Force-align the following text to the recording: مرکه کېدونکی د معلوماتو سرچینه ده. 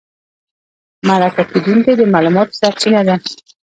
مرکه 1.07 1.43
کېدونکی 1.51 1.93
د 1.99 2.01
معلوماتو 2.13 2.57
سرچینه 2.61 3.01
ده. 3.07 3.15